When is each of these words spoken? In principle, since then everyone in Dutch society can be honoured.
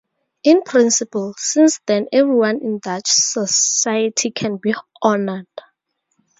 In 0.43 0.63
principle, 0.63 1.35
since 1.37 1.79
then 1.85 2.07
everyone 2.11 2.63
in 2.63 2.79
Dutch 2.79 3.05
society 3.07 4.31
can 4.31 4.57
be 4.57 4.73
honoured. 5.03 5.45